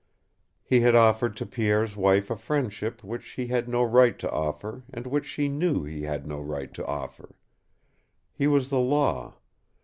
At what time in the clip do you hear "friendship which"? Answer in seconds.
2.35-3.33